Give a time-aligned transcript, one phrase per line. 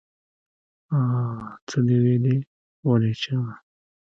[0.95, 0.97] آ
[1.67, 2.35] څه دې وويلې
[2.87, 3.37] ولې چا.